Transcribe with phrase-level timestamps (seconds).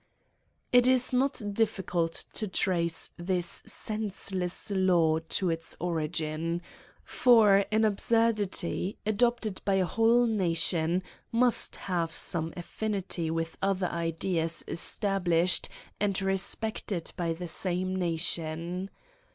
[0.71, 6.63] It is not difficult to trace this senseless law to its origin;
[7.03, 14.63] for an absurdity, adopted by a whole nation, must have some affinity with other ideas
[14.67, 15.69] established
[15.99, 18.89] and respected by the same nation.